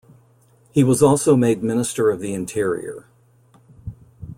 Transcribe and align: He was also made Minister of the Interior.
He 0.71 0.83
was 0.83 1.03
also 1.03 1.35
made 1.35 1.61
Minister 1.61 2.09
of 2.09 2.21
the 2.21 2.33
Interior. 2.33 3.05